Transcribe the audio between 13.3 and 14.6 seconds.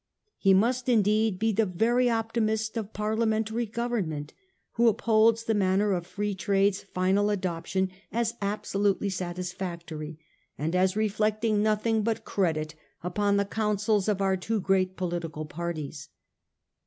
the counsels of our two